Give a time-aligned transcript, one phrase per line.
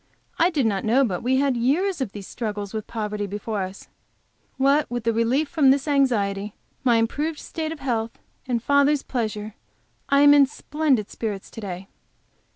[0.39, 3.87] I did not know but we had years of these struggles with poverty before us.
[4.57, 8.17] What with the relief from this anxiety, my improved state of health,
[8.47, 9.53] and father's pleasure,
[10.09, 11.87] I am in splendid spirits to day.